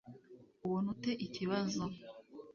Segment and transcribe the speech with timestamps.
[0.65, 1.83] ubona ute ikibazo